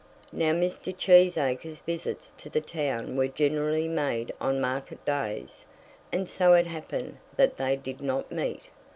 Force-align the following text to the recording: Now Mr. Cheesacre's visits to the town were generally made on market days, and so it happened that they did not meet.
Now 0.33 0.51
Mr. 0.51 0.97
Cheesacre's 0.97 1.77
visits 1.77 2.31
to 2.39 2.49
the 2.49 2.59
town 2.59 3.15
were 3.15 3.27
generally 3.27 3.87
made 3.87 4.33
on 4.41 4.59
market 4.59 5.05
days, 5.05 5.63
and 6.11 6.27
so 6.27 6.53
it 6.55 6.65
happened 6.65 7.19
that 7.37 7.57
they 7.57 7.75
did 7.75 8.01
not 8.01 8.31
meet. 8.31 8.63